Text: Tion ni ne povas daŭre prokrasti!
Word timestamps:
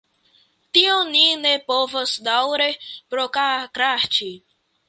Tion 0.77 1.11
ni 1.15 1.21
ne 1.43 1.51
povas 1.67 2.15
daŭre 2.31 2.71
prokrasti! 3.15 4.35